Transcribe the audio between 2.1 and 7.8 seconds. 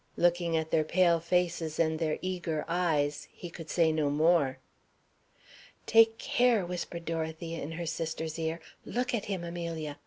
eager eyes, he could say no more. "Take care!" whispered Dorothea, in